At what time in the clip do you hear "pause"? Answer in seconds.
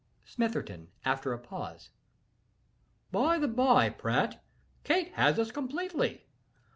1.37-1.91